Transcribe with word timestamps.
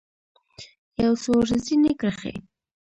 یو 1.03 1.13
څو 1.23 1.33
رزیني 1.49 1.93
کرښې 1.99 2.33